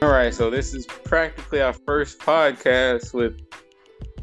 [0.00, 3.40] All right, so this is practically our first podcast with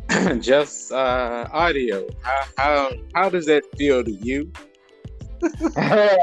[0.42, 2.08] just uh, audio.
[2.22, 4.50] How, how how does that feel to you?
[5.76, 6.16] Uh,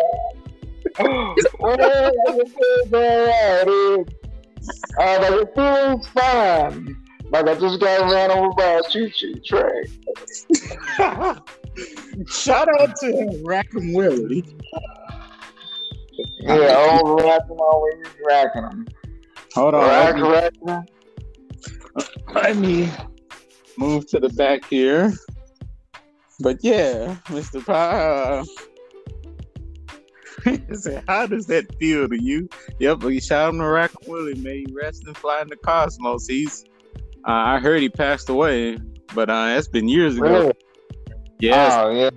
[5.21, 6.96] like it feels fine.
[7.30, 9.84] Like I just got ran over by a choo-choo train.
[12.26, 14.44] Shout out to Rackham Willie.
[16.41, 18.87] Yeah, old racking always racking them.
[19.55, 19.83] Hold on.
[19.83, 20.83] Rack, let me-.
[22.34, 22.91] Let me
[23.77, 25.12] move to the back here.
[26.41, 27.65] But yeah, Mr.
[27.65, 28.45] Pie.
[30.75, 32.48] said, How does that feel to you?
[32.80, 36.27] Yep, we shot him to Rackham Willie, may he rest and fly in the cosmos.
[36.27, 36.64] He's
[37.28, 38.78] uh, I heard he passed away,
[39.14, 40.25] but uh that's been years ago.
[40.25, 40.53] Really?
[41.39, 42.11] Yes, Oh, yeah.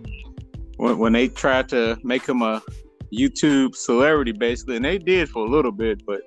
[0.78, 2.62] when, when they tried to make him a
[3.14, 6.04] YouTube celebrity, basically, and they did for a little bit.
[6.06, 6.22] But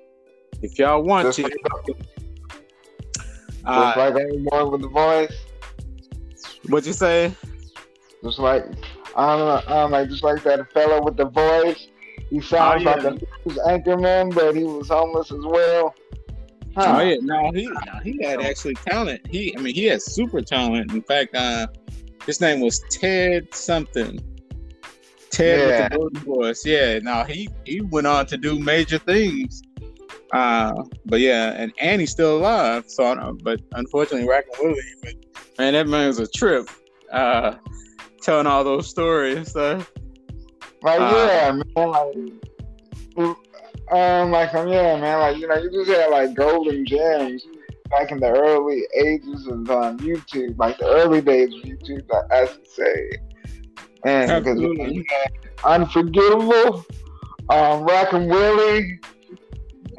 [0.61, 1.53] if y'all want Just to, like,
[3.65, 5.33] uh, just like anyone with the voice.
[6.67, 7.33] what you say?
[8.23, 8.65] Just like
[9.15, 11.87] I don't know, I don't know, just like that fellow with the voice.
[12.29, 12.95] He sounds Oh, yeah.
[12.95, 15.95] like a anchorman, but he was homeless as well.
[16.75, 16.95] Huh.
[16.97, 19.25] Oh yeah, no, he no, he had actually talent.
[19.27, 20.91] He, I mean, he had super talent.
[20.93, 21.67] In fact, uh,
[22.25, 24.19] his name was Ted something.
[25.31, 25.81] Ted Yeah.
[25.81, 26.65] with the golden voice.
[26.65, 29.61] Yeah, now he he went on to do major things.
[30.33, 32.85] Uh, but yeah, and Annie's still alive.
[32.87, 35.15] So, I don't, but unfortunately, Rackham Willie, but
[35.57, 36.69] man, that man was a trip.
[37.11, 37.55] Uh,
[38.21, 39.91] telling all those stories and stuff.
[40.81, 43.35] Like Uh, yeah, man, like
[43.91, 47.43] um, like um, yeah, man, like you know, you just had like golden gems
[47.89, 52.45] back in the early ages of um, YouTube, like the early days of YouTube, I,
[52.45, 53.09] should say.
[54.05, 54.95] And because Absolutely.
[54.95, 55.31] you had
[55.65, 56.85] Unforgettable,
[57.49, 58.99] um, Rackham Willie,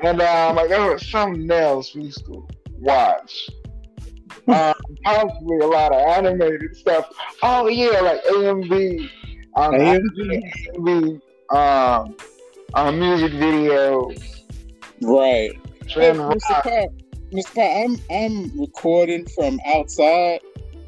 [0.02, 2.46] and um, like there was something else we used to
[2.78, 3.50] watch.
[4.48, 7.08] Um, possibly a lot of animated stuff.
[7.42, 9.08] Oh yeah, like AMV.
[9.56, 10.52] Um, AMV?
[10.76, 12.16] AMV um,
[12.74, 14.42] uh, music videos.
[15.02, 15.52] Right.
[15.86, 16.28] Hey, Mr.
[16.28, 16.62] rock.
[16.64, 16.90] Pop,
[17.32, 17.54] Mr.
[17.54, 20.40] Pop, I'm I'm recording from outside.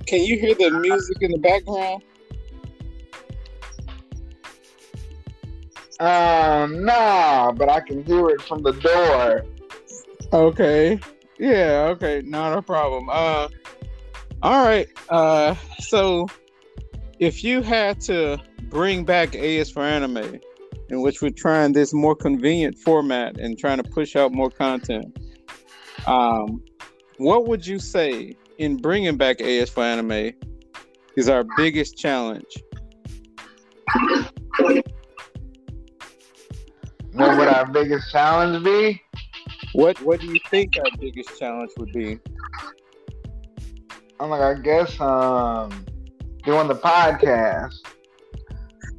[0.06, 2.02] Can you hear the music in the background?
[6.02, 9.44] Um, nah, but I can hear it from the door.
[10.32, 10.98] Okay.
[11.38, 13.08] Yeah, okay, not a problem.
[13.08, 13.46] Uh
[14.42, 14.88] all right.
[15.08, 16.26] Uh so
[17.20, 20.40] if you had to bring back AS for anime,
[20.88, 25.16] in which we're trying this more convenient format and trying to push out more content,
[26.08, 26.60] um,
[27.19, 30.32] what would you say in bringing back AS for anime
[31.16, 32.56] is our biggest challenge?
[37.12, 39.02] What would our biggest challenge be?
[39.72, 42.18] What What do you think our biggest challenge would be?
[44.18, 45.84] I'm like, I guess, um,
[46.44, 47.74] doing the podcast.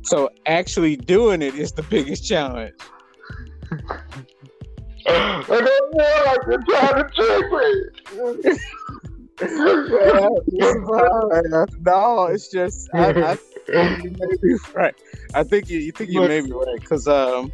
[0.04, 2.74] So actually doing it is the biggest challenge.
[5.06, 7.84] I don't like you're trying to trick me.
[11.86, 14.96] no, it's just I, I think you may be right.
[15.34, 17.52] I think you, you think you may be right because um,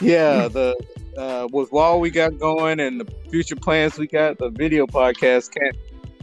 [0.00, 0.76] yeah, the
[1.16, 5.52] uh, with all we got going and the future plans we got, the video podcast
[5.52, 5.76] can't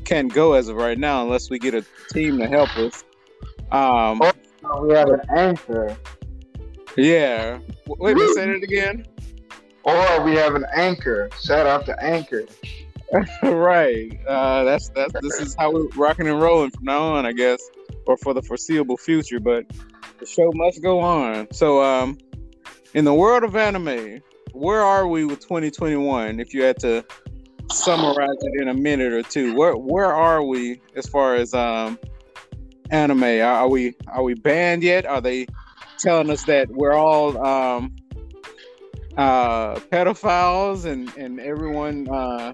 [0.06, 3.04] can't go as of right now unless we get a team to help us.
[3.72, 4.20] Um,
[4.82, 5.96] we have an anchor,
[6.98, 7.60] yeah.
[7.88, 9.06] Wait, me say that again.
[9.84, 11.30] or we have an anchor.
[11.42, 12.46] Shout out to Anchor.
[13.44, 14.20] right.
[14.28, 17.62] Uh, that's that's this is how we're rocking and rolling from now on, I guess,
[18.06, 19.40] or for the foreseeable future.
[19.40, 19.66] But
[20.20, 21.48] the show must go on.
[21.52, 22.18] So, um,
[22.94, 24.22] in the world of anime,
[24.54, 26.40] where are we with 2021?
[26.40, 27.06] If you had to
[27.72, 32.00] summarize it in a minute or two, where where are we as far as um
[32.90, 33.24] anime?
[33.24, 35.06] Are, we are we banned yet?
[35.06, 35.48] Are they
[36.00, 37.96] telling us that we're all um
[39.18, 42.54] uh pedophiles and and everyone uh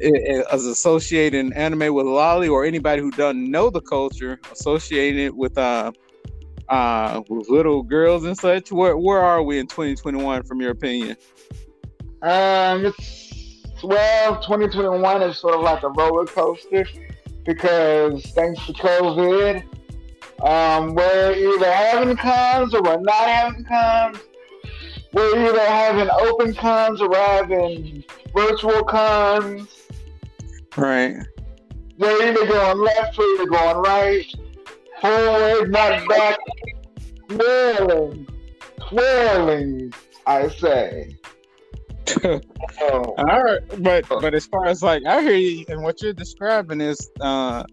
[0.00, 5.58] is associating anime with loli or anybody who doesn't know the culture associating it with
[5.58, 5.90] uh
[6.68, 11.16] uh with little girls and such where where are we in 2021 from your opinion
[12.22, 13.28] Um, it's
[13.82, 16.84] well, 2021 is sort of like a roller coaster
[17.44, 19.62] because thanks to COVID,
[20.42, 24.18] um, we're either having cons or we're not having cons.
[25.12, 28.04] We're either having open cons or we're having
[28.34, 29.68] virtual cons.
[30.76, 31.16] right
[31.96, 34.26] We're either going left or either going right,
[35.00, 36.38] forward, not back,
[37.28, 38.26] twirling,
[38.88, 39.92] twirling,
[40.26, 41.16] I say.
[42.24, 42.40] oh.
[42.80, 46.80] All right, but but as far as like I hear you, and what you're describing
[46.80, 47.64] is uh,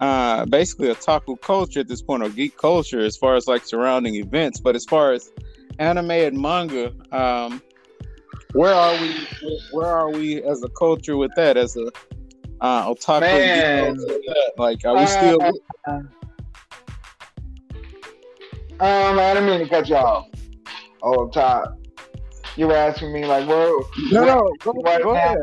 [0.00, 4.14] uh, basically otaku culture at this point, or geek culture, as far as like surrounding
[4.16, 4.60] events.
[4.60, 5.30] But as far as
[5.78, 7.62] anime and manga, um,
[8.52, 9.14] where are we?
[9.72, 11.56] Where are we as a culture with that?
[11.56, 11.90] As a
[12.60, 13.96] uh, otaku,
[14.58, 15.38] like are we still?
[18.80, 20.28] Um, I didn't mean to cut you off.
[21.02, 21.78] Oh, top.
[22.56, 23.70] You were asking me like, where?
[24.10, 25.38] No, no, go, right go ahead.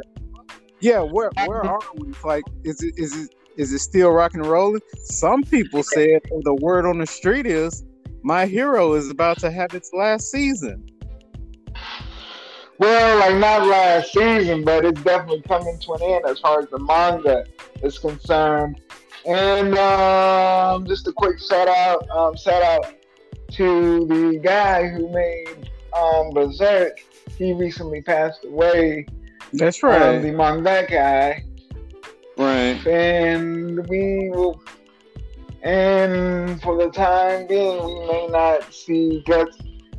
[0.79, 2.13] Yeah, where where are we?
[2.23, 4.81] Like, is it is it is it still rocking and rolling?
[5.03, 7.85] Some people said the word on the street is
[8.21, 10.85] my hero is about to have its last season.
[12.77, 16.69] Well, like not last season, but it's definitely coming to an end as far as
[16.69, 17.45] the manga
[17.81, 18.81] is concerned.
[19.25, 22.94] And um, just a quick shout out, um, shout out
[23.51, 26.99] to the guy who made um, Berserk.
[27.37, 29.05] He recently passed away.
[29.53, 30.15] That's right.
[30.15, 31.43] Um, the manga guy.
[32.37, 32.85] Right.
[32.85, 34.61] And we will,
[35.63, 39.57] and for the time being, we may not see Guts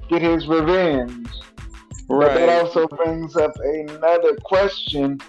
[0.09, 1.29] get his revenge.
[2.09, 2.29] Right.
[2.29, 5.21] But that also brings up another question.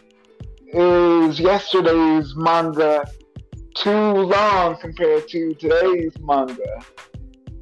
[0.68, 3.06] Is yesterday's manga
[3.74, 6.84] too long compared to today's manga?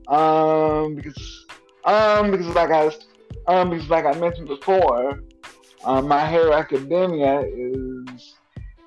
[0.07, 1.45] Um, because
[1.85, 2.91] um, because like I
[3.47, 5.21] um, because like I mentioned before,
[5.83, 8.35] um, My Hero Academia is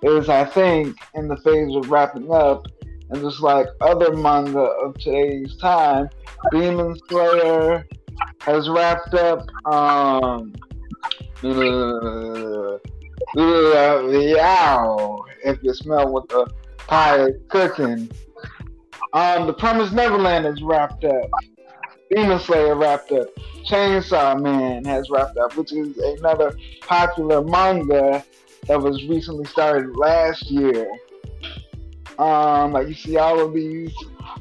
[0.02, 2.66] is I think in the phase of wrapping up,
[3.10, 6.08] and just like other manga of today's time,
[6.52, 7.86] Demon Slayer
[8.40, 9.46] has wrapped up.
[9.66, 10.54] Um,
[11.42, 12.78] uh,
[15.44, 16.50] if you smell what the
[16.86, 18.10] pie is cooking.
[19.12, 21.30] Um, The Promised Neverland is wrapped up.
[22.10, 23.28] Demon Slayer wrapped up.
[23.66, 26.52] Chainsaw Man has wrapped up, which is another
[26.82, 28.24] popular manga
[28.66, 30.90] that was recently started last year.
[32.18, 33.94] Um, like you see all of these,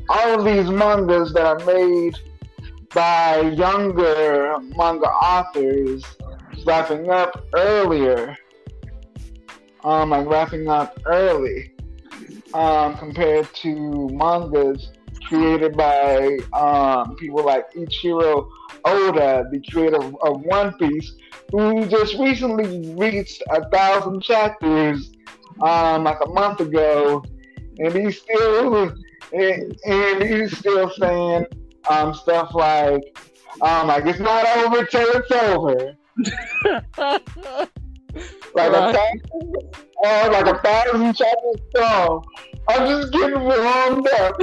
[0.09, 2.17] all of these mangas that are made
[2.93, 6.03] by younger manga authors
[6.65, 8.35] wrapping up earlier.
[9.83, 11.76] Um, like wrapping up early
[12.57, 14.91] um, compared to mangas
[15.27, 18.49] created by um, people like Ichiro
[18.83, 21.13] Oda, the creator of One Piece,
[21.51, 25.11] who just recently reached a thousand chapters
[25.61, 27.23] um, like a month ago,
[27.77, 28.91] and he's still
[29.33, 31.45] and, and he's still saying
[31.91, 33.03] um, stuff like
[33.61, 35.95] um, like it's not over till it's over.
[38.55, 38.89] like right.
[38.89, 39.21] a thousand,
[40.03, 42.25] oh, like a thousand chapters strong.
[42.69, 44.37] I'm just getting warmed up.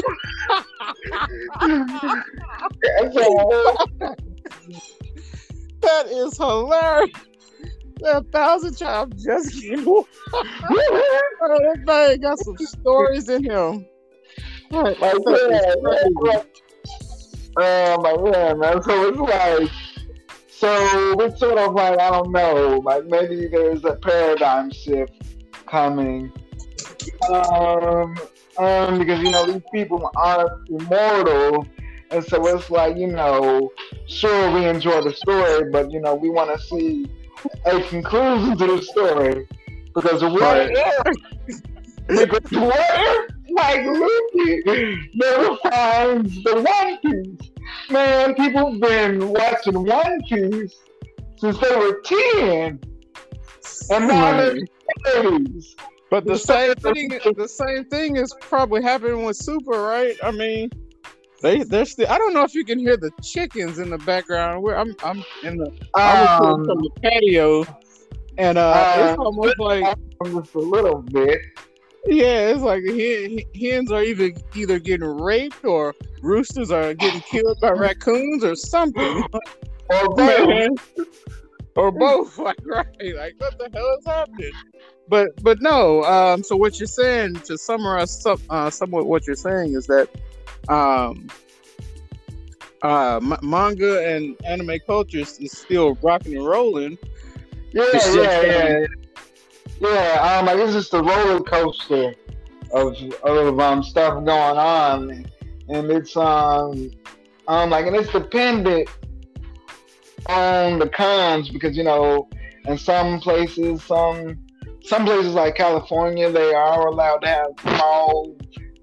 [5.81, 7.11] that is hilarious.
[8.05, 13.87] A thousand chops just getting warmed oh, that got some stories in him.
[14.71, 16.43] Like, like yeah,
[17.57, 18.83] Oh my god, man.
[18.83, 19.71] So it's like
[20.65, 25.13] so it's sort of like I don't know, like maybe there's a paradigm shift
[25.67, 26.33] coming.
[27.31, 28.17] Um,
[28.57, 31.67] um, because you know these people aren't immortal,
[32.11, 33.71] and so it's like you know,
[34.07, 37.11] sure we enjoy the story, but you know we want to see
[37.67, 39.47] a conclusion to the story
[39.95, 40.71] because what right.
[40.73, 41.63] if?
[42.09, 47.51] because like Luffy never finds the One Piece?
[47.91, 50.75] Man, people have been watching One Piece
[51.37, 52.81] since they were 10.
[53.91, 54.57] And now they're
[55.07, 55.75] 30s.
[56.11, 60.17] But the same thing the same thing is probably happening with Super, right?
[60.23, 60.71] I mean,
[61.43, 64.63] they they're still I don't know if you can hear the chickens in the background.
[64.63, 67.65] Where I'm I'm in the um, from the patio
[68.39, 69.85] and uh, uh it's almost like
[70.25, 71.41] just a little bit.
[72.07, 72.85] Yeah, it's like
[73.59, 79.25] hens are either either getting raped or roosters are getting killed by raccoons or something.
[79.91, 80.71] or both.
[81.77, 82.39] or both.
[82.45, 84.53] Like right, like what the hell is happening?
[85.09, 86.05] But but no.
[86.05, 86.43] Um.
[86.43, 90.09] So what you're saying to summarize some uh, somewhat what you're saying is that
[90.69, 91.29] um
[92.83, 96.99] uh m- manga and anime culture is still rocking and rolling.
[97.73, 98.87] Yeah, yeah, yeah.
[99.81, 102.15] Yeah, um, like it's just a roller coaster
[102.73, 104.29] of of um stuff going
[104.59, 105.27] on,
[105.69, 106.91] and it's um
[107.49, 108.89] um like and it's dependent
[110.27, 112.29] on the cons because you know
[112.67, 114.39] in some places some
[114.83, 118.37] some places like California they are allowed to have small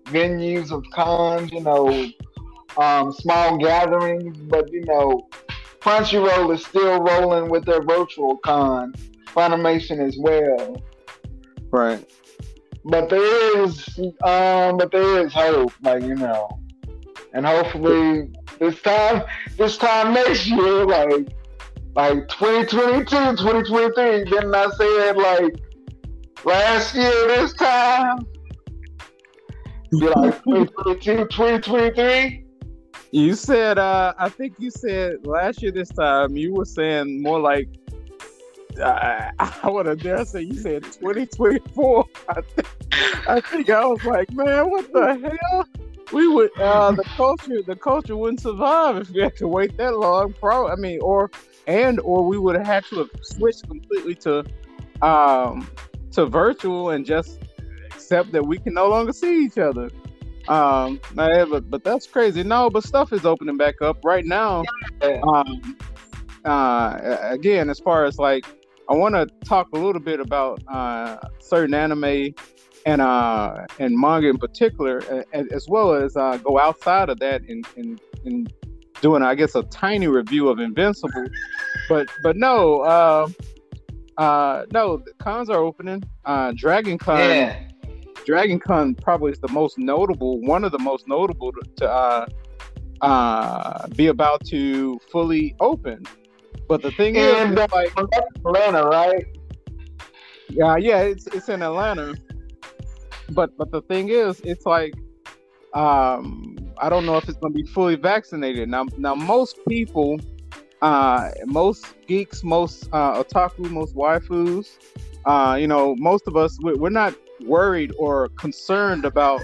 [0.05, 1.87] venues of cons, you know,
[2.77, 5.27] um, small gatherings, but you know
[5.79, 8.93] Crunchyroll is still rolling with their virtual con,
[9.33, 10.81] Funimation as well.
[11.71, 12.09] Right.
[12.83, 13.87] But there is,
[14.23, 16.49] um, but there is hope, like you know,
[17.33, 19.23] and hopefully this time,
[19.57, 21.33] this time next year, like,
[21.95, 24.25] like 2022, 2023.
[24.25, 25.53] Didn't I say it like
[26.43, 28.19] last year this time?
[29.91, 32.45] Be like 2022, 2023.
[33.13, 37.39] You said, uh, I think you said last year this time, you were saying more
[37.39, 37.67] like,
[38.81, 42.05] uh, I would have dare say you said 2024.
[42.29, 42.67] I, th-
[43.27, 45.65] I think I was like, man, what the hell?
[46.11, 49.97] We would, uh, the culture, the culture wouldn't survive if we had to wait that
[49.97, 50.33] long.
[50.33, 51.31] Pro, I mean, or,
[51.67, 54.43] and, or we would have had to have switched completely to,
[55.01, 55.69] um,
[56.11, 57.39] to virtual and just
[57.85, 59.89] accept that we can no longer see each other.
[60.49, 62.43] Um, but, but that's crazy.
[62.43, 64.63] No, but stuff is opening back up right now.
[65.23, 65.77] Um,
[66.43, 68.45] uh, again, as far as like,
[68.91, 72.35] I want to talk a little bit about uh, certain anime
[72.85, 75.01] and uh, and manga in particular,
[75.33, 78.53] as well as uh, go outside of that and and, and
[79.01, 81.27] doing, I guess, a tiny review of Invincible.
[81.87, 83.27] But but no, uh,
[84.17, 86.03] uh, no, the cons are opening.
[86.25, 87.17] Uh, Dragon Con.
[87.17, 87.67] Yeah
[88.25, 92.25] Dragon Con probably is the most notable, one of the most notable to, to uh,
[93.01, 96.05] uh, be about to fully open.
[96.71, 99.25] But the thing and, is, like Atlanta, right?
[100.47, 102.15] Yeah, yeah, it's it's in Atlanta.
[103.31, 104.93] But but the thing is, it's like
[105.73, 108.69] um, I don't know if it's going to be fully vaccinated.
[108.69, 110.17] Now now most people,
[110.81, 114.77] uh, most geeks, most uh, otaku, most waifus,
[115.25, 119.41] uh, you know, most of us we're not worried or concerned about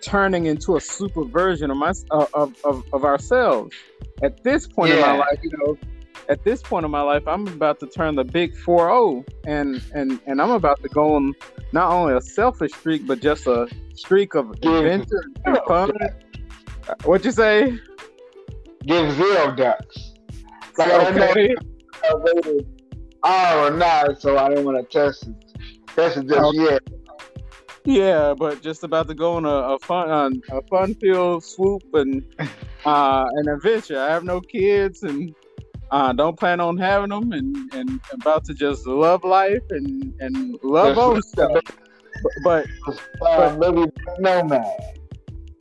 [0.00, 3.76] turning into a super version of my uh, of, of, of ourselves.
[4.22, 4.96] At this point yeah.
[4.96, 5.78] in my life, you know,
[6.28, 10.20] at this point in my life, I'm about to turn the big 4-0 and and
[10.26, 11.34] and I'm about to go on
[11.72, 15.90] not only a selfish streak but just a streak of adventure and fun.
[17.04, 17.78] What you say?
[18.86, 20.14] Give zero ducks.
[20.76, 21.54] Like okay.
[22.04, 22.60] I
[23.24, 25.34] R or not, so I didn't want to test it.
[25.88, 26.58] Test it just okay.
[26.58, 26.82] yet.
[27.84, 31.82] Yeah, but just about to go on a, a fun on a fun filled swoop
[31.94, 32.22] and
[32.84, 33.98] uh, an adventure.
[34.00, 35.34] I have no kids and
[35.90, 40.58] uh, don't plan on having them, and, and about to just love life and and
[40.62, 41.60] love on stuff.
[42.42, 42.66] But,
[43.20, 44.64] but, maybe no man.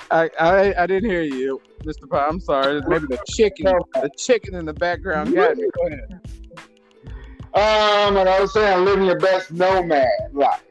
[0.10, 2.10] I, I I didn't hear you, Mr.
[2.10, 2.26] Pie.
[2.28, 2.82] I'm sorry.
[2.88, 5.70] Maybe the chicken, the chicken in the background got me.
[5.76, 6.22] Go ahead.
[7.54, 10.64] Um, and I was saying, living your best nomad life.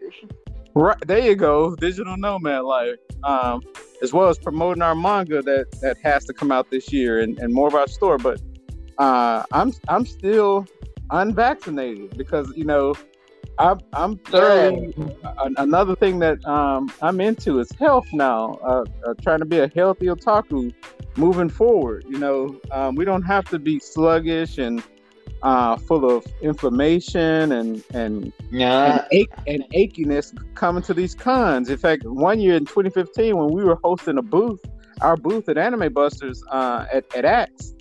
[0.75, 3.63] Right there, you go, digital nomad life, um,
[4.03, 7.39] as well as promoting our manga that that has to come out this year and,
[7.39, 8.19] and more of our store.
[8.19, 8.41] But
[8.99, 10.67] uh, I'm I'm still
[11.11, 12.95] unvaccinated because you know
[13.59, 15.49] I'm I'm thoroughly yeah.
[15.57, 18.59] another thing that um, I'm into is health now.
[18.63, 20.75] Uh, uh, trying to be a healthy otaku
[21.17, 22.05] moving forward.
[22.09, 24.83] You know, um, we don't have to be sluggish and
[25.43, 28.93] uh, full of inflammation and and yeah.
[28.95, 31.71] and, ache, and achiness coming to these cons.
[31.71, 34.61] In fact, one year in 2015, when we were hosting a booth,
[35.01, 37.75] our booth at Anime Busters uh, at at AX,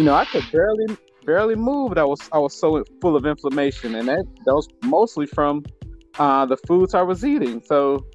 [0.00, 1.98] you know, I could barely barely move.
[1.98, 5.62] I was I was so full of inflammation, and that that was mostly from
[6.18, 7.60] uh, the foods I was eating.
[7.62, 8.06] So,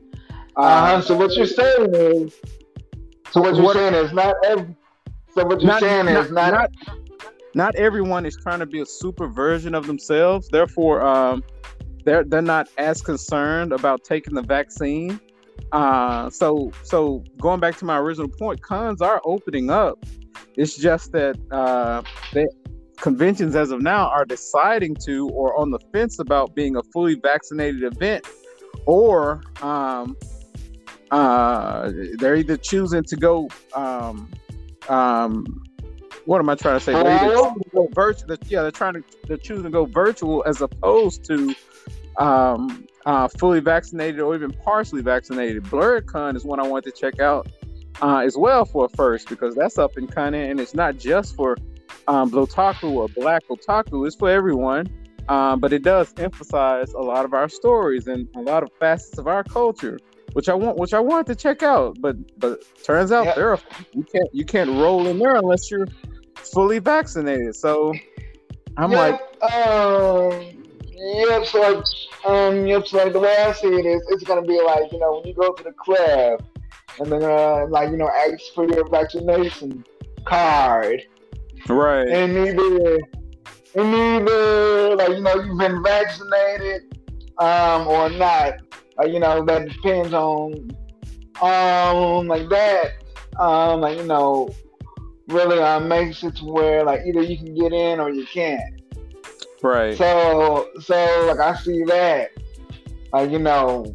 [0.58, 2.34] uh, uh so what you're saying is,
[3.30, 4.75] so what you're what, saying is not every.
[5.36, 6.72] So what you're not, saying not, is not, not
[7.54, 10.48] not everyone is trying to be a super version of themselves.
[10.48, 11.44] Therefore, um,
[12.04, 15.20] they're they're not as concerned about taking the vaccine.
[15.72, 20.04] Uh, so so going back to my original point, cons are opening up.
[20.58, 22.02] It's just that uh,
[22.98, 27.16] conventions as of now are deciding to or on the fence about being a fully
[27.16, 28.26] vaccinated event,
[28.86, 30.16] or um,
[31.12, 34.30] uh, they're either choosing to go um,
[34.90, 35.64] um,
[36.26, 36.94] what am I trying to say?
[36.94, 37.36] They're
[37.74, 38.38] go virtual.
[38.48, 41.54] Yeah, they're trying to they're choosing to go virtual as opposed to
[42.18, 45.64] um, uh, fully vaccinated or even partially vaccinated.
[45.66, 47.48] BlerdCon is one I want to check out
[48.02, 51.36] uh, as well for a first because that's up and coming, and it's not just
[51.36, 51.58] for
[52.08, 54.06] um, Blotaku or Black Otaku.
[54.06, 54.88] It's for everyone.
[55.28, 59.18] Um, but it does emphasize a lot of our stories and a lot of facets
[59.18, 60.00] of our culture,
[60.34, 62.00] which I want, which I want to check out.
[62.00, 63.60] But but turns out there are,
[63.94, 65.88] you can't you can't roll in there unless you're
[66.36, 67.56] fully vaccinated.
[67.56, 67.96] So
[68.78, 70.32] I'm yep, like, um,
[70.92, 71.46] yep.
[71.48, 71.86] So like,
[72.24, 72.86] um, yep.
[72.86, 75.28] So like the way I see it is, it's gonna be like you know when
[75.28, 76.44] you go to the club
[77.00, 79.84] and then uh, like you know ask for your vaccination
[80.25, 81.04] card,
[81.68, 82.08] Right.
[82.08, 83.00] And either
[83.75, 86.98] and either like you know you've been vaccinated
[87.39, 88.56] um or not.
[88.98, 90.72] Like, you know that depends on
[91.42, 92.92] um like that
[93.39, 94.50] um like you know
[95.27, 98.82] really um makes it to where like either you can get in or you can't.
[99.63, 99.98] Right.
[99.98, 102.30] So so like I see that
[103.12, 103.86] like you know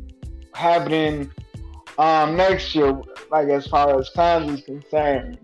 [0.54, 1.30] happening
[2.00, 2.98] um next year
[3.30, 5.38] like as far as times is concerned.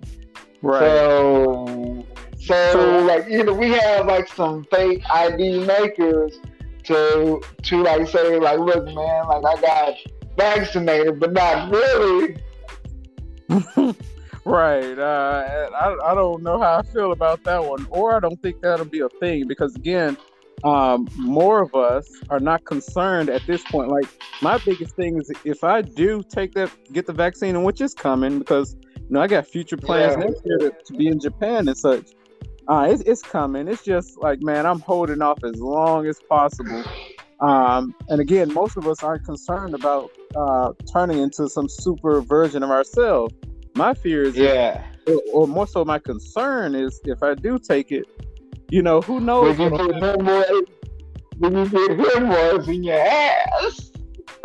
[0.62, 0.80] Right.
[0.80, 2.06] So,
[2.38, 6.40] so, So- like you know, we have like some fake ID makers
[6.84, 9.94] to to like say like, look, man, like I got
[10.36, 12.36] vaccinated, but not really.
[14.44, 14.98] right.
[14.98, 18.60] Uh, I, I don't know how I feel about that one, or I don't think
[18.62, 20.16] that'll be a thing because again,
[20.64, 23.88] um, more of us are not concerned at this point.
[23.90, 24.06] Like
[24.42, 27.94] my biggest thing is if I do take that, get the vaccine, and which is
[27.94, 30.25] coming because you know I got future plans Yeah.
[30.25, 32.08] next year to, to be in Japan and such.
[32.68, 33.68] Uh, it's, it's coming.
[33.68, 36.84] It's just like, man, I'm holding off as long as possible.
[37.40, 42.64] Um, and again, most of us aren't concerned about uh, turning into some super version
[42.64, 43.32] of ourselves.
[43.76, 47.92] My fear is, Yeah, or, or more so, my concern is if I do take
[47.92, 48.06] it,
[48.70, 49.58] you know, who knows?
[49.58, 50.70] when you get hemorrhoids,
[51.38, 53.92] when you get hemorrhoids in your ass.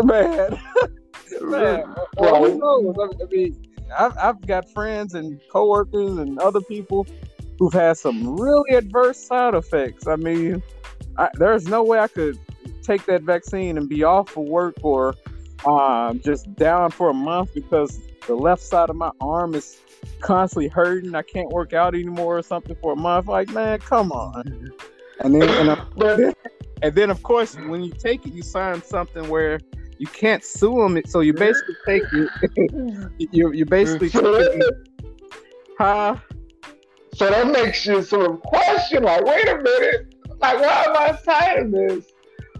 [0.03, 0.59] man,
[1.41, 1.95] man.
[2.17, 2.95] Well, who knows?
[2.99, 3.65] I mean,
[3.97, 7.07] I've, I've got friends and coworkers and other people
[7.59, 10.07] who've had some really adverse side effects.
[10.07, 10.63] I mean,
[11.17, 12.37] I, there's no way I could
[12.81, 15.15] take that vaccine and be off of work or
[15.65, 19.79] um, just down for a month because the left side of my arm is
[20.19, 21.15] constantly hurting.
[21.15, 23.27] I can't work out anymore or something for a month.
[23.27, 24.71] Like, man, come on.
[25.19, 26.33] And then, and, I-
[26.81, 29.59] and then, of course, when you take it, you sign something where
[29.97, 30.99] you can't sue them.
[31.05, 33.11] So you basically take it.
[33.31, 34.09] You you basically.
[35.77, 36.15] Huh?
[37.15, 41.17] so that makes you sort of question, like, wait a minute, like, why am I
[41.23, 42.05] signing this?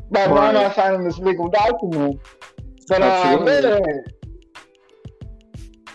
[0.10, 2.20] Like, why am I signing this legal document?
[2.88, 3.38] But uh,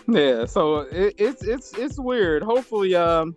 [0.07, 0.45] Yeah.
[0.45, 2.43] So it, it's it's it's weird.
[2.43, 3.35] Hopefully, um,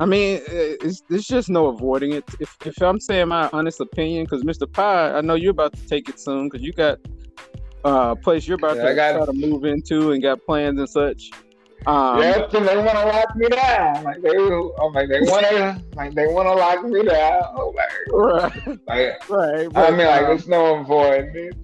[0.00, 2.24] I mean, it's it's just no avoiding it.
[2.40, 4.70] If if I'm saying my honest opinion, because Mr.
[4.70, 6.98] Pie, I know you're about to take it soon, because you got
[7.84, 10.44] uh, a place you're about Yeah, to I got- try to move into and got
[10.46, 11.30] plans and such.
[11.86, 14.02] Um, Yes, and they want to lock me down.
[14.02, 17.72] Like they, I'm like they want to, like they want to lock me down.
[17.74, 18.78] Like, Right.
[18.88, 19.68] like Right.
[19.76, 21.56] I mean, like um, it's no avoiding it.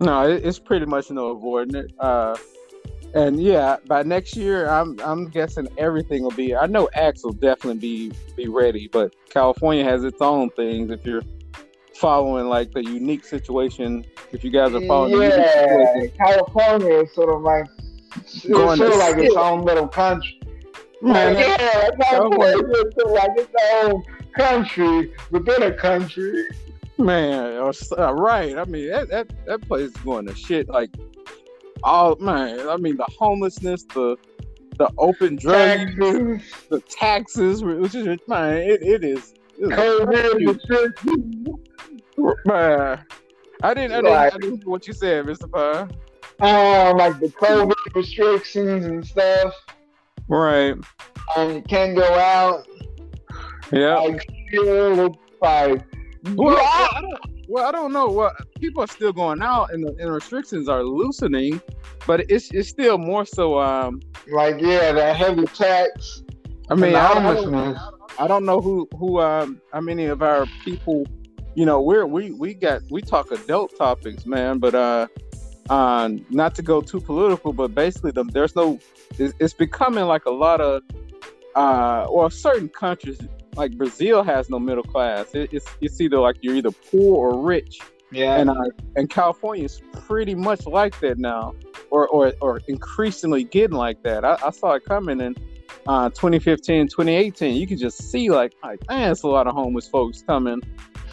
[0.00, 1.92] No, it, it's pretty much no avoiding it.
[1.98, 2.36] Uh,
[3.16, 6.54] and yeah, by next year, I'm I'm guessing everything will be.
[6.54, 10.90] I know AX will definitely be be ready, but California has its own things.
[10.90, 11.22] If you're
[11.94, 17.14] following like the unique situation, if you guys are following, the unique Yeah, California is
[17.14, 17.66] sort of like
[18.16, 20.38] it's sort to of like its own little country.
[21.00, 24.02] man, yeah, California is like its own
[24.36, 26.44] country within a country.
[26.98, 28.58] man, uh, right?
[28.58, 30.68] I mean, that, that that place is going to shit.
[30.68, 30.90] Like,
[31.82, 34.16] all man, I mean, the homelessness, the
[34.78, 39.34] the open drug, use, Taxes, the taxes, which is man, it, it is.
[39.60, 41.48] COVID restrictions.
[42.44, 43.04] Man,
[43.62, 44.26] I didn't, I.
[44.26, 45.50] I didn't what you said, Mr.
[45.50, 45.88] Pie.
[46.38, 49.54] Um, like the COVID restrictions and stuff.
[50.28, 50.74] Right.
[51.36, 52.66] Um, you can't go out.
[53.72, 53.96] Yeah.
[53.96, 54.28] Like,
[55.40, 55.84] like,
[56.34, 56.88] Well, yeah.
[56.92, 58.10] I don't, well, I don't know.
[58.10, 61.60] Well, people are still going out, and the and restrictions are loosening,
[62.06, 63.58] but it's it's still more so.
[63.60, 66.22] Um, like yeah, that heavy tax.
[66.68, 67.82] I mean, I don't, homelessness.
[68.18, 71.06] I don't know who who um how many of our people,
[71.54, 75.06] you know, we're we we got we talk adult topics, man, but uh,
[75.70, 78.78] uh, not to go too political, but basically, the, there's no.
[79.18, 80.82] It's, it's becoming like a lot of,
[81.54, 83.18] uh, well, certain countries
[83.56, 85.34] like Brazil has no middle class.
[85.34, 87.80] It, it's it's either like you're either poor or rich,
[88.12, 88.36] Yeah.
[88.38, 88.54] and uh,
[88.96, 91.54] and California is pretty much like that now,
[91.90, 94.24] or or, or increasingly getting like that.
[94.24, 95.34] I, I saw it coming in
[95.86, 97.54] uh, 2015, 2018.
[97.56, 100.60] You could just see like, like man, it's a lot of homeless folks coming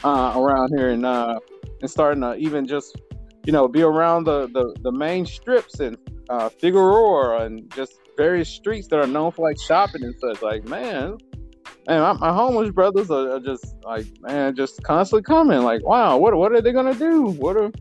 [0.03, 1.39] uh, around here and uh,
[1.81, 2.99] and starting to even just
[3.45, 5.97] you know be around the the, the main strips and
[6.29, 10.41] uh, Figueroa and just various streets that are known for like shopping and such.
[10.41, 11.17] Like man.
[11.87, 15.61] Man, my, my homeless brothers are, are just like man, just constantly coming.
[15.63, 17.23] Like, wow, what what are they gonna do?
[17.23, 17.71] What are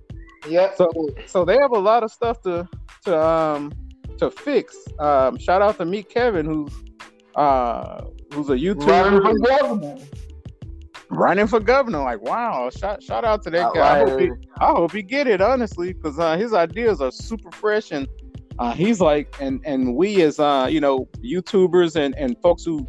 [0.48, 0.76] Yep.
[0.76, 0.90] so
[1.26, 2.68] so they have a lot of stuff to
[3.04, 3.72] to um
[4.18, 4.76] to fix.
[4.98, 6.72] Um, shout out to Meet Kevin, who's
[7.36, 8.02] uh
[8.34, 9.96] who's a YouTuber Running for governor.
[11.10, 12.00] running for governor.
[12.02, 14.00] Like, wow, shout shout out to that guy.
[14.00, 14.30] I hope, he.
[14.60, 18.08] I hope he get it honestly, because uh, his ideas are super fresh and.
[18.58, 22.86] Uh, he's like, and and we as uh, you know, YouTubers and and folks who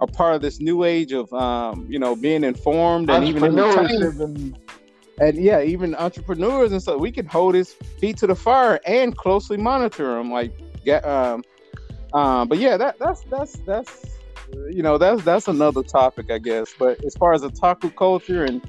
[0.00, 4.58] are part of this new age of um, you know being informed and even and
[5.20, 9.16] and yeah, even entrepreneurs and stuff, we can hold his feet to the fire and
[9.16, 10.30] closely monitor him.
[10.30, 10.52] Like,
[10.84, 11.42] get, um,
[12.12, 14.04] um, but yeah, that that's that's that's
[14.70, 16.74] you know that's that's another topic, I guess.
[16.78, 18.60] But as far as otaku culture and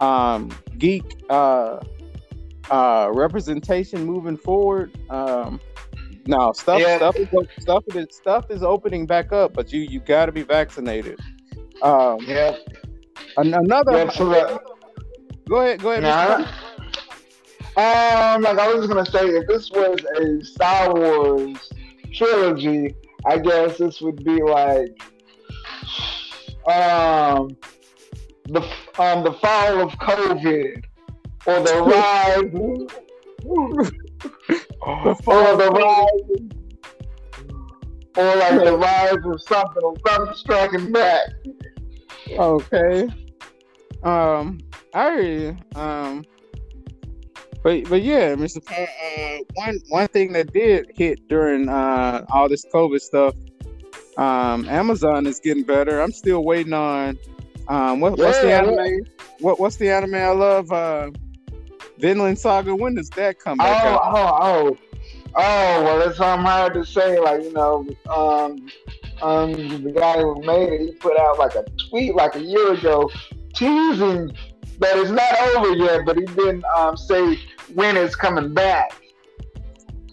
[0.00, 1.80] um, geek uh,
[2.70, 5.58] uh, representation moving forward, um,
[6.26, 6.96] no stuff Yeah.
[6.96, 10.42] stuff is stuff is stuff is opening back up, but you you got to be
[10.42, 11.18] vaccinated.
[11.82, 12.56] Um, yeah,
[13.36, 13.92] another.
[13.92, 14.58] yeah,
[15.48, 15.82] Go ahead.
[15.82, 16.02] Go ahead.
[16.02, 16.46] Nah.
[17.76, 21.70] Um, like I was just gonna say, if this was a Star Wars
[22.12, 22.94] trilogy,
[23.26, 24.90] I guess this would be like
[26.66, 27.56] um
[28.44, 28.60] the
[28.98, 30.84] um the fall of COVID
[31.46, 31.82] or the
[33.44, 33.90] rise
[34.86, 36.40] or the rise
[38.16, 41.28] or like the rise of something or something striking back.
[42.38, 43.08] Okay.
[44.02, 44.58] Um,
[44.92, 45.56] I you.
[45.74, 46.24] Um,
[47.62, 48.64] but but yeah, Mr.
[48.64, 53.34] Paul, uh, one one thing that did hit during uh all this COVID stuff,
[54.18, 56.00] um, Amazon is getting better.
[56.00, 57.18] I'm still waiting on
[57.68, 59.06] um what, what's the Yeah, anime?
[59.40, 60.70] What what's the anime I love?
[60.70, 61.10] Uh,
[61.98, 62.74] Vinland Saga.
[62.74, 64.00] When does that come Oh, back out?
[64.02, 64.78] oh, oh,
[65.36, 65.82] oh.
[65.84, 67.18] Well, it's um, hard to say.
[67.18, 68.66] Like you know, um,
[69.22, 69.52] um,
[69.82, 73.10] the guy who made it, he put out like a tweet like a year ago,
[73.54, 74.32] teasing
[74.80, 77.38] that it's not over yet, but he didn't um say
[77.74, 78.92] when it's coming back.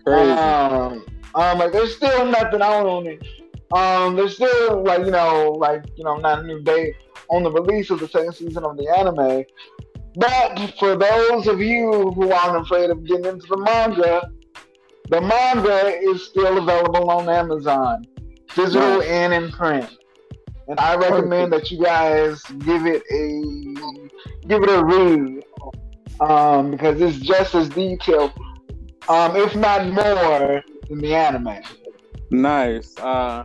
[0.05, 0.31] Crazy.
[0.31, 3.25] Um, um, like there's still nothing out on it.
[3.73, 6.95] Um, there's still like you know, like you know, not a new date
[7.29, 9.43] on the release of the second season of the anime.
[10.15, 14.29] But for those of you who aren't afraid of getting into the manga,
[15.09, 18.03] the manga is still available on Amazon,
[18.55, 19.07] digital Nice.
[19.07, 19.89] and in print.
[20.67, 25.43] And I recommend that you guys give it a give it a read
[26.19, 28.31] um, because it's just as detailed,
[29.09, 31.61] um, if not more, than the anime.
[32.29, 32.97] Nice.
[32.97, 33.43] Uh,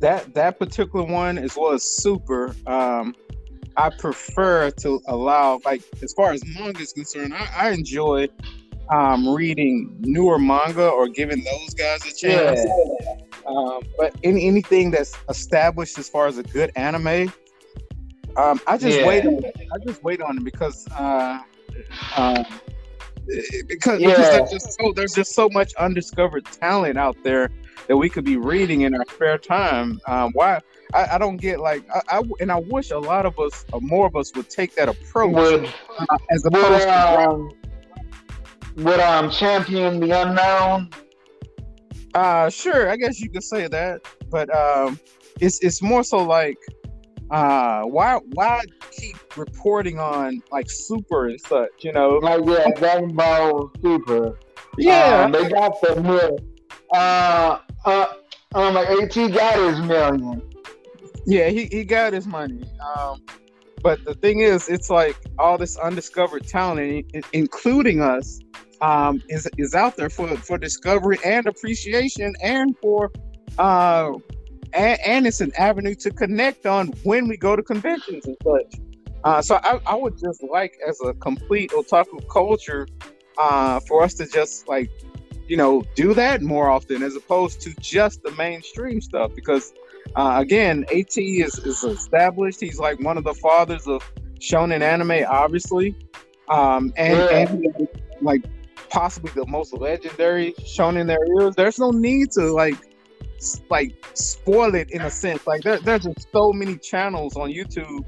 [0.00, 3.14] that that particular one, as well as Super, um,
[3.76, 5.60] I prefer to allow.
[5.64, 8.28] Like as far as manga is concerned, I, I enjoy
[8.90, 12.64] um, reading newer manga or giving those guys a chance.
[13.46, 17.32] Um, but any anything that's established as far as a good anime,
[18.36, 19.06] um, I just Yeah.
[19.06, 19.26] wait.
[19.26, 20.86] On, I just wait on it because.
[20.98, 21.40] Uh,
[22.16, 22.44] um,
[23.68, 24.30] because, because Yeah.
[24.30, 27.50] there's just so there's just so much undiscovered talent out there
[27.86, 30.00] that we could be reading in our spare time.
[30.06, 30.60] Um, why
[30.92, 33.80] I, I don't get like I, I and I wish a lot of us, or
[33.80, 35.64] more of us, would take that approach Would
[35.98, 37.50] uh, as opposed would to um
[38.76, 40.90] would um champion the unknown?
[42.14, 44.00] Uh, sure, I guess you could say that,
[44.30, 44.98] but um,
[45.40, 46.58] it's it's more so like,
[47.30, 52.18] uh, why why keep reporting on like super and such, you know?
[52.20, 54.38] Like yeah, Dragon Ball Super.
[54.78, 56.38] Yeah, Um, they got the mil-
[56.92, 58.06] uh uh
[58.54, 60.42] um like AT got his million.
[61.30, 62.62] Yeah, he, he got his money.
[62.96, 63.22] Um,
[63.82, 68.40] but the thing is, it's like all this undiscovered talent, including us,
[68.80, 73.10] um, is is out there for for discovery and appreciation, and for
[73.58, 74.12] uh,
[74.72, 78.80] and, and it's an avenue to connect on when we go to conventions and such.
[79.22, 82.88] Uh, so I, I would just like, as a complete otaku culture,
[83.38, 84.90] uh, for us to just like,
[85.46, 89.34] you know, do that more often as opposed to just the mainstream stuff.
[89.34, 89.72] Because
[90.16, 92.60] uh, again, AT is is established.
[92.60, 94.02] He's like one of the fathers of
[94.38, 95.94] shonen anime, obviously,
[96.48, 97.48] um, and, Yeah.
[97.50, 97.88] and
[98.20, 98.42] like
[98.88, 101.54] possibly the most legendary shonen there is.
[101.54, 102.76] There's no need to like
[103.70, 105.46] like spoil it in a sense.
[105.46, 108.04] Like there, there's just so many channels on YouTube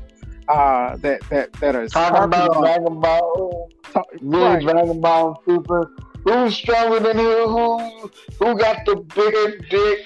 [0.48, 4.62] uh, that that that are Talking about on- Dragon Ball, talk- really right.
[4.62, 5.92] Dragon Ball Super.
[6.24, 7.46] Who's stronger than who?
[7.48, 10.00] Who who got the bigger dick?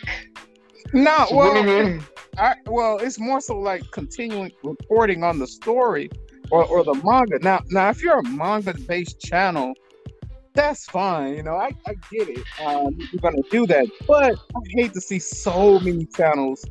[0.93, 2.01] No, well,
[2.39, 6.11] I, well, it's more so like continuing reporting on the story
[6.51, 7.39] or, or the manga.
[7.41, 9.75] Now, now, if you're a manga-based channel,
[10.55, 11.35] that's fine.
[11.35, 12.45] You know, I, I get it.
[12.65, 16.65] Um, you're gonna do that, but I hate to see so many channels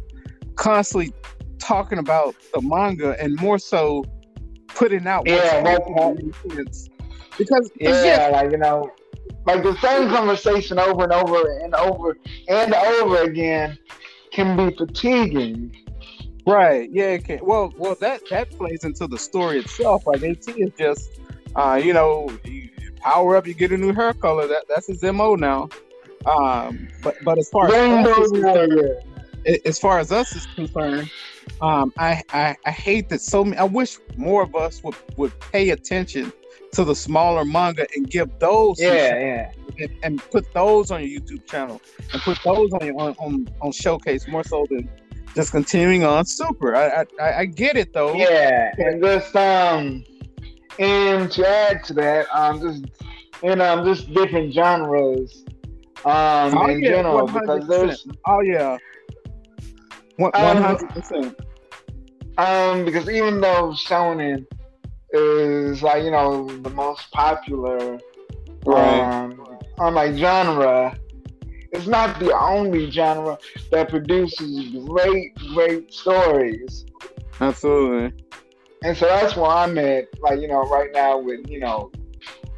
[0.56, 1.14] constantly
[1.60, 4.04] talking about the manga and more so
[4.68, 6.90] putting out what's Yeah, that's
[7.38, 8.92] because it's Yeah, like you know,
[9.46, 13.78] like the same conversation over and over and over and over again
[14.36, 15.76] can be fatiguing.
[16.46, 16.90] Right.
[16.92, 17.12] Yeah.
[17.12, 17.40] It can.
[17.42, 20.06] Well, well, that that plays into the story itself.
[20.06, 21.10] Like AT is just,
[21.56, 24.48] uh, you know, you power up, you get a new hair color.
[24.48, 25.70] That that's his mo now.
[26.26, 29.00] Um, but but as far as Rainbow us is concerned, Warrior.
[29.66, 31.10] as far as us is concerned,
[31.62, 33.58] um, I, I I hate that so many.
[33.58, 36.34] I wish more of us would would pay attention
[36.76, 41.20] to the smaller manga and give those yeah yeah and, and, put those on your
[41.20, 41.82] YouTube channel
[42.14, 44.90] and put those on your on, on, on showcase more so than
[45.36, 46.76] just continuing on super.
[46.76, 48.14] I I, I get it though.
[48.14, 50.04] Yeah, and just um
[50.80, 52.86] and to add to that, um just
[53.44, 55.44] in um just different genres
[56.06, 57.42] um oh, in yeah, general 100%.
[57.42, 58.78] because there's oh yeah
[60.22, 60.32] um,
[60.64, 61.40] hundred percent.
[62.38, 64.46] Um, because even though shonen
[65.16, 68.00] is like you know the most popular
[68.66, 69.02] right.
[69.02, 70.98] um, on like genre,
[71.72, 73.38] it's not the only genre
[73.72, 76.86] that produces great, great stories.
[77.40, 78.24] Absolutely.
[78.84, 81.92] And so that's where I'm at, like, you know, right now with, you know,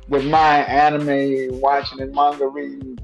[0.09, 2.99] with my anime watching and manga reading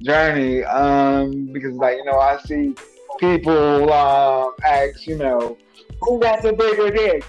[0.00, 0.64] journey.
[0.64, 2.74] Um, because like, you know, I see
[3.18, 5.58] people uh, ask, you know,
[6.00, 7.24] who got the bigger dick?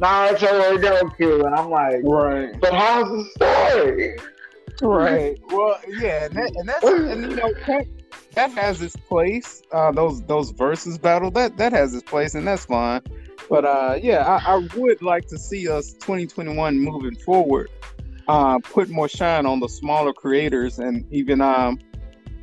[0.00, 1.46] Naruto or Goku?
[1.46, 2.58] And I'm like, right.
[2.60, 4.16] But how's the story?
[4.82, 5.38] Right.
[5.48, 7.86] Well, yeah, and, that, and that's and you know that,
[8.32, 9.62] that has its place.
[9.72, 13.02] Uh, those those versus battle that that has its place, and that's fine.
[13.50, 17.68] But uh, yeah, I, I would like to see us 2021 moving forward.
[18.28, 21.78] Uh, put more shine on the smaller creators and even um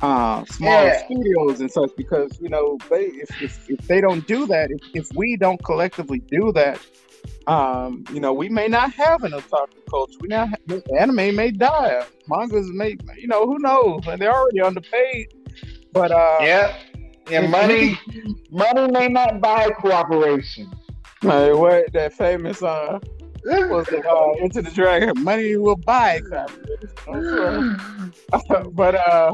[0.00, 1.04] uh, smaller yeah.
[1.04, 4.80] studios and such because you know they if, if, if they don't do that if,
[4.94, 6.78] if we don't collectively do that
[7.48, 10.18] um, you know, we may not have an otaku culture.
[10.20, 12.04] We now have, anime may die.
[12.28, 14.06] Mangas may, you know, who knows?
[14.06, 15.32] And they're already underpaid.
[15.92, 16.76] But uh, yeah,
[17.30, 17.98] yeah, money,
[18.50, 20.70] money may not buy cooperation.
[21.22, 23.00] Hey, what that famous uh,
[23.44, 25.14] was it, uh, Enter the Dragon?
[25.24, 28.12] Money will buy cooperation.
[28.74, 29.32] but uh,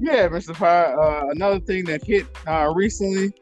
[0.00, 0.56] yeah, Mr.
[0.56, 0.98] Fire.
[0.98, 3.34] Uh, another thing that hit uh, recently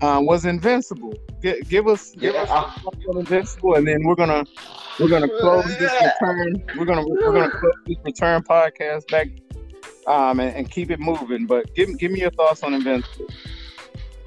[0.00, 1.14] uh, was Invincible.
[1.42, 2.42] G- give us, give yeah.
[2.42, 2.78] us
[3.08, 4.44] Invincible, and then we're gonna
[4.98, 6.64] we're gonna close this return.
[6.76, 9.28] We're gonna we're gonna close this return podcast back,
[10.06, 11.46] um, and, and keep it moving.
[11.46, 13.26] But give give me your thoughts on Invincible.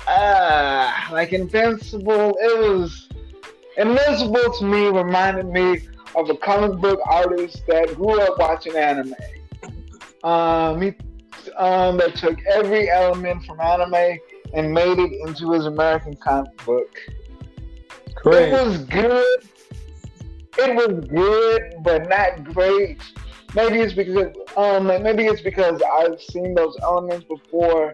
[0.07, 3.09] Uh, like Invincible, it was
[3.77, 5.81] Invincible to me reminded me
[6.15, 9.13] of a comic book artist that grew up watching anime.
[10.23, 10.93] Um, he
[11.57, 14.17] um, that took every element from anime
[14.53, 16.97] and made it into his American comic book.
[18.25, 19.47] It was good.
[20.57, 23.01] It was good, but not great.
[23.53, 27.93] Maybe it's because um maybe it's because I've seen those elements before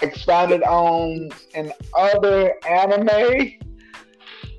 [0.00, 3.52] expounded on in other anime.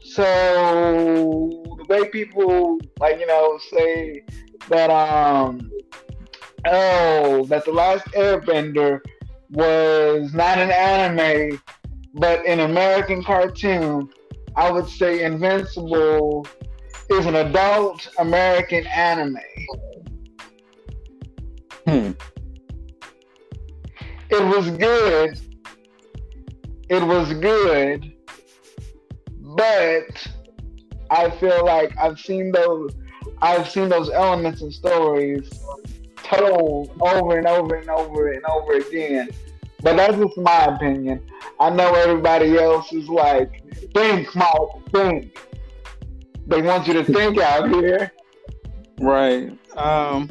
[0.03, 4.23] So the way people like you know say
[4.69, 5.71] that um
[6.65, 9.01] oh that the last Airbender
[9.49, 11.61] was not an anime,
[12.13, 14.09] but an American cartoon,
[14.55, 16.47] I would say Invincible
[17.09, 19.37] is an adult American anime.
[21.87, 22.11] Hmm.
[24.29, 25.39] It was good.
[26.89, 28.13] It was good,
[29.41, 30.27] but
[31.09, 32.95] I feel like I've seen those
[33.41, 35.49] I've seen those elements and stories
[36.25, 39.29] told over and over and over and over again.
[39.81, 41.21] But that's just my opinion.
[41.59, 45.39] I know everybody else is like, think, Mike, think.
[46.47, 48.11] They want you to think out here.
[48.99, 49.57] Right.
[49.77, 50.29] Um,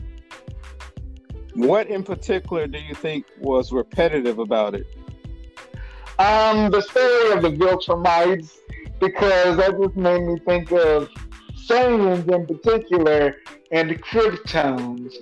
[1.55, 4.87] what in particular do you think was repetitive about it?
[6.19, 8.59] Um, the story of the Viltrumites,
[9.01, 11.09] because that just made me think of
[11.69, 13.37] Saiyans in particular
[13.71, 15.15] and the Kryptones.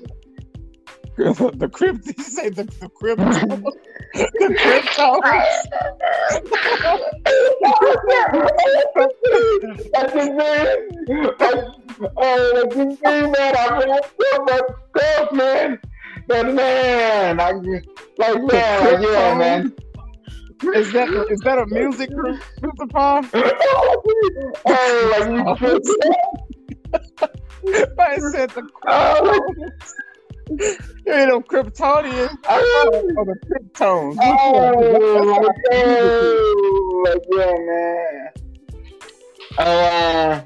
[1.22, 2.04] the crypt.
[2.18, 3.20] You say the the crypt.
[4.14, 5.20] the crypto.
[9.92, 10.90] That's his name.
[12.16, 13.56] Oh, that's his name, man.
[13.56, 14.64] I read so much
[14.96, 15.78] stuff, man.
[16.26, 17.64] But man, I like
[18.18, 19.72] man, like, yeah, man.
[20.74, 22.88] Is that is that a music group, Mr.
[22.90, 23.28] Pond?
[23.35, 24.02] oh,
[25.18, 25.28] like
[25.61, 25.82] you
[27.98, 28.62] I said the.
[28.87, 29.40] Oh,
[30.48, 32.37] you ain't no Kryptonian.
[32.48, 34.16] Oh, oh the Kryptones.
[34.20, 34.33] Oh,
[37.05, 38.31] like, yeah, man.
[39.59, 40.44] Oh, uh,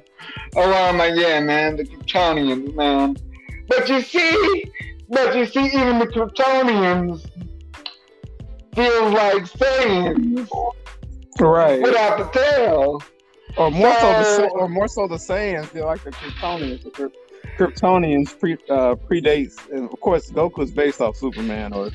[0.56, 3.16] oh, um, yeah, man, the Kryptonians, man.
[3.68, 4.64] But you see,
[5.08, 7.28] but you see, even the Kryptonians
[8.74, 10.48] feel like Saiyans.
[11.40, 11.82] Right.
[11.82, 13.02] Without the tail.
[13.56, 16.82] Or more so, so the, or more so the Saiyans feel like the Kryptonians.
[16.82, 17.25] The Kryptonians
[17.56, 21.90] pre, uh, predates, and of course, Goku is based off Superman or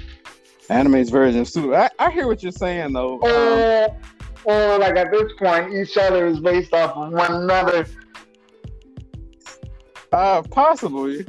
[0.70, 1.76] anime's version of Super.
[1.76, 3.20] I, I hear what you're saying though.
[3.20, 3.88] Uh,
[4.46, 7.86] or like at this point, each other is based off of one another?
[10.12, 11.26] Uh, possibly,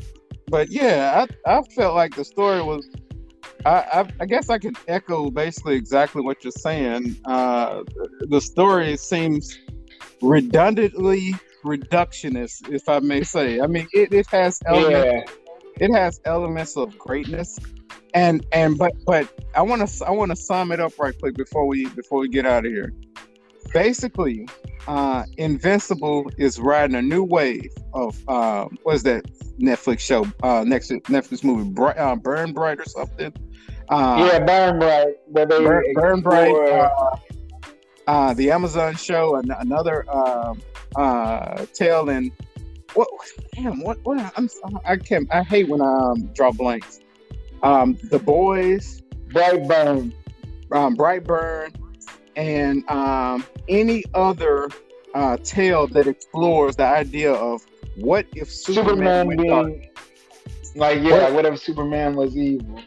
[0.49, 2.89] but yeah, I I felt like the story was.
[3.65, 7.15] I, I, I guess I can echo basically exactly what you're saying.
[7.27, 7.85] Uh,
[8.23, 9.57] the story seems
[10.21, 13.61] redundantly reductionist, if I may say.
[13.61, 15.33] I mean, it, it has elements,
[15.79, 15.87] yeah.
[15.87, 17.59] it has elements of greatness,
[18.15, 21.37] and and but but I want to I want to sum it up right quick
[21.37, 22.93] before we before we get out of here.
[23.73, 24.47] Basically,
[24.87, 29.25] uh, Invincible is riding a new wave of uh, what is that
[29.59, 30.27] Netflix show?
[30.43, 33.33] Uh, next Netflix movie, Bright, uh, Burn Bright or something.
[33.89, 35.15] Uh, yeah, Burn Bright.
[35.33, 36.55] Burn, Burn Bright.
[36.55, 37.17] Uh,
[38.07, 40.55] uh, the Amazon show, an- another uh,
[40.97, 42.31] uh, tale, and
[42.95, 43.09] what?
[43.55, 43.99] Damn, what?
[44.05, 44.33] What?
[44.37, 44.49] I'm.
[44.85, 45.33] I can't.
[45.33, 47.01] I hate when I um, draw blanks.
[47.63, 50.13] Um, the boys, Brightburn,
[50.73, 51.75] um, Brightburn,
[52.37, 54.69] and um, any other
[55.15, 57.65] uh, tale that explores the idea of
[57.97, 59.91] what if Superman, Superman being
[60.75, 62.81] like yeah, what, what if Superman was evil?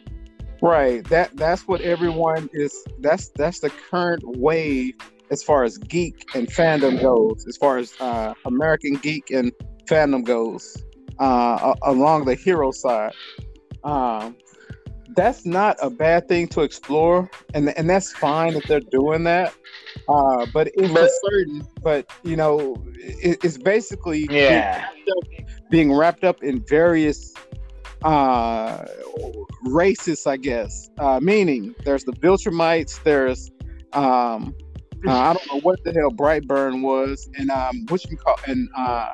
[0.62, 1.04] Right.
[1.04, 2.84] That that's what everyone is.
[2.98, 4.96] That's that's the current wave
[5.30, 7.46] as far as geek and fandom goes.
[7.46, 9.52] As far as uh, American geek and
[9.86, 10.76] fandom goes,
[11.18, 13.12] uh, along the hero side.
[13.84, 14.36] Um,
[15.14, 19.54] that's not a bad thing to explore, and and that's fine if they're doing that.
[20.08, 24.86] Uh, but it's but, certain, but you know, it, it's basically yeah
[25.70, 27.32] being wrapped up in various
[28.04, 28.84] uh,
[29.64, 30.90] races, I guess.
[30.98, 33.50] Uh, meaning, there's the Viltrumites, there's
[33.92, 34.54] um,
[35.06, 38.68] uh, I don't know what the hell Brightburn was, and um, what you call and
[38.76, 39.12] uh,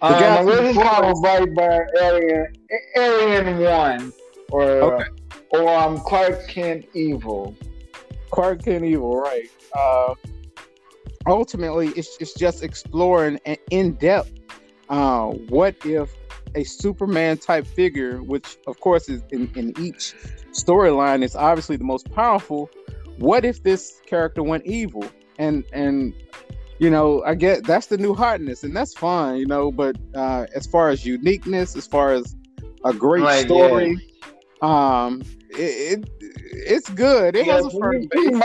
[0.00, 2.52] the um, guy let's call Brightburn Alien
[2.96, 4.12] Alien One
[4.50, 5.04] or okay.
[5.50, 7.56] or um Clark Kent Evil.
[8.30, 9.50] Clark Kent Evil, right?
[9.76, 10.14] Uh,
[11.26, 14.32] ultimately, it's it's just exploring in depth.
[14.88, 16.10] Uh, what if
[16.54, 20.14] a Superman type figure, which of course is in, in each
[20.52, 22.70] storyline is obviously the most powerful.
[23.20, 25.04] What if this character went evil?
[25.38, 26.14] And and
[26.78, 29.70] you know, I get that's the new hotness, and that's fine, you know.
[29.70, 32.34] But uh, as far as uniqueness, as far as
[32.84, 33.98] a great right, story,
[34.62, 35.04] yeah.
[35.04, 37.36] um, it, it, it's good.
[37.36, 38.42] It yeah, has a firm base.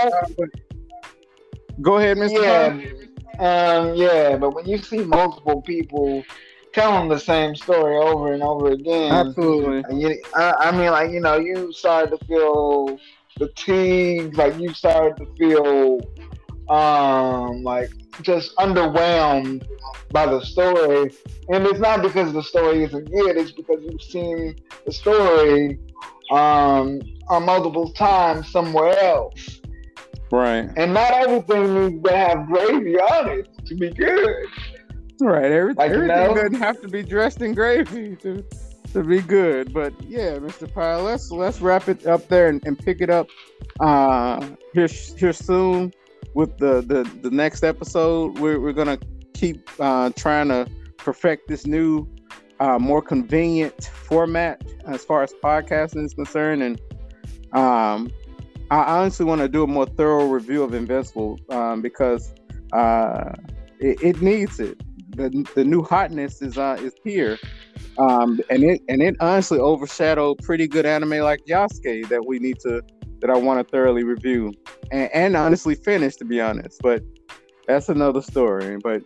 [1.81, 2.41] Go ahead, Mr.
[2.41, 2.95] Yeah,
[3.39, 6.23] um, yeah, but when you see multiple people
[6.73, 9.11] telling the same story over and over again.
[9.11, 9.97] Absolutely.
[9.97, 12.99] You, I, I, mean, like you know, you start to feel
[13.37, 15.99] fatigued, like you started to feel
[16.69, 19.67] um like just underwhelmed
[20.11, 21.13] by the story
[21.49, 25.79] and it's not because the story isn't good it's because you've seen the story
[26.31, 29.61] um on multiple times somewhere else
[30.31, 34.47] right and not everything needs to have gravy on it to be good
[35.21, 35.45] Right.
[35.45, 36.35] Every, like, everything you know?
[36.35, 38.43] doesn't have to be dressed in gravy to
[38.95, 39.73] to be good.
[39.73, 40.73] But yeah, Mr.
[40.73, 43.27] Pyle, let's let's wrap it up there and, and pick it up
[43.81, 44.39] uh
[44.73, 45.93] here here soon
[46.33, 48.39] with the the, the next episode.
[48.39, 48.99] We're we're gonna
[49.33, 52.07] keep uh trying to perfect this new
[52.61, 56.81] uh, more convenient format as far as podcasting is concerned and
[57.51, 58.09] um
[58.71, 62.33] I honestly want to do a more thorough review of Invincible um, because
[62.73, 63.33] uh,
[63.79, 64.81] it, it, needs it
[65.15, 67.37] the, the new hotness is uh is here.
[67.97, 72.59] Um, and it and it honestly overshadowed pretty good anime like Yasuke that we need
[72.59, 72.81] to
[73.19, 74.53] that I want to thoroughly review
[74.91, 76.81] and, and honestly finish to be honest.
[76.81, 77.03] But
[77.67, 78.77] that's another story.
[78.77, 79.03] But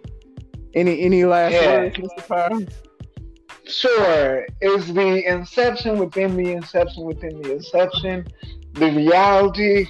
[0.73, 1.77] any any last yeah.
[1.77, 2.27] words, Mr.
[2.27, 2.65] Pyle?
[3.65, 4.47] Sure.
[4.61, 8.25] Is the inception within the inception within the inception
[8.73, 9.85] the reality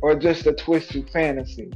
[0.00, 1.70] or just a twisted fantasy?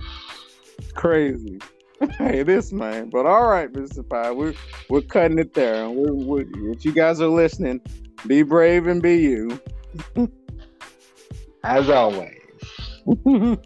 [0.95, 1.59] Crazy.
[2.19, 3.11] hey, this man.
[3.11, 4.09] But all right, Mr.
[4.09, 4.55] Pyle, we're
[4.89, 5.89] we're cutting it there.
[5.91, 7.81] We're, we're, if you guys are listening,
[8.27, 9.61] be brave and be you.
[11.65, 12.35] As always.